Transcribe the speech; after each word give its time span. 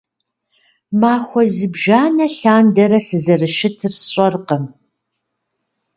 Махуэ 0.99 1.43
зыбжана 1.55 2.25
лъандэрэ, 2.37 2.99
сызэрыщытыр 3.07 3.93
сщӀэркъым. 3.99 4.65